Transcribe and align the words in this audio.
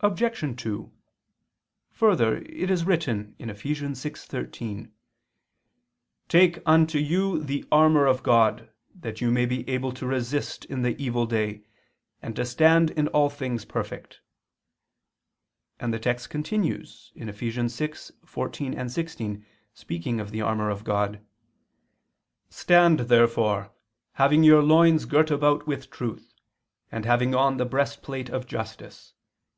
Obj. 0.00 0.56
2: 0.60 0.92
Further, 1.92 2.38
it 2.38 2.68
is 2.68 2.84
written 2.84 3.36
(Eph. 3.38 3.62
6:13): 3.62 4.90
"Take 6.28 6.58
unto 6.66 6.98
you 6.98 7.40
the 7.42 7.64
armor 7.70 8.04
of 8.04 8.24
God, 8.24 8.70
that 8.92 9.20
you 9.20 9.30
may 9.30 9.46
be 9.46 9.66
able 9.70 9.92
to 9.92 10.04
resist 10.04 10.64
in 10.64 10.82
the 10.82 11.00
evil 11.00 11.26
day, 11.26 11.62
and 12.20 12.34
to 12.36 12.44
stand 12.44 12.90
in 12.90 13.06
all 13.08 13.30
things 13.30 13.64
perfect"; 13.64 14.20
and 15.78 15.94
the 15.94 16.00
text 16.00 16.28
continues 16.28 17.12
(Eph. 17.16 17.28
6:14, 17.40 18.90
16), 18.90 19.46
speaking 19.74 20.18
of 20.20 20.32
the 20.32 20.40
armor 20.42 20.70
of 20.70 20.82
God: 20.82 21.24
"Stand 22.50 22.98
therefore 23.02 23.70
having 24.14 24.42
your 24.42 24.60
loins 24.60 25.04
girt 25.04 25.30
about 25.30 25.68
with 25.68 25.88
truth, 25.88 26.34
and 26.90 27.04
having 27.04 27.32
on 27.32 27.58
the 27.58 27.64
breast 27.64 28.02
plate 28.02 28.28
of 28.28 28.44
justice 28.46 29.12